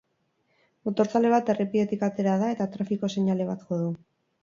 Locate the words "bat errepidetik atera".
1.35-2.41